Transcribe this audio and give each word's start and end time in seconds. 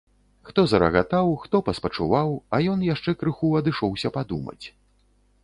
Хто 0.49 0.61
зарагатаў, 0.71 1.27
хто 1.43 1.61
паспачуваў, 1.67 2.33
а 2.57 2.61
ён 2.73 2.79
яшчэ 2.93 3.11
крыху 3.21 3.53
адышоўся 3.61 4.15
падумаць. 4.19 4.61